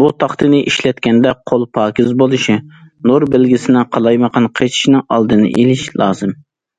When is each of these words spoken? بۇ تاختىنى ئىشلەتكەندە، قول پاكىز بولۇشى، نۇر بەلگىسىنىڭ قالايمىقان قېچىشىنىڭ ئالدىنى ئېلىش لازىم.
بۇ 0.00 0.06
تاختىنى 0.22 0.62
ئىشلەتكەندە، 0.70 1.34
قول 1.50 1.66
پاكىز 1.78 2.08
بولۇشى، 2.22 2.56
نۇر 3.12 3.28
بەلگىسىنىڭ 3.36 3.88
قالايمىقان 3.94 4.50
قېچىشىنىڭ 4.62 5.06
ئالدىنى 5.14 5.54
ئېلىش 5.54 5.88
لازىم. 6.04 6.36